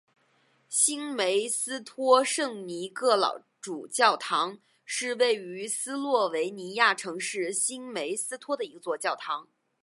[0.67, 9.47] 新梅斯托圣尼各老主教座堂是位于斯洛维尼亚城市新梅斯托的一座教堂。